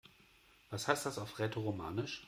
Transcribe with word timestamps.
Was 0.71 0.87
heißt 0.87 1.05
das 1.05 1.19
auf 1.19 1.37
Rätoromanisch? 1.37 2.19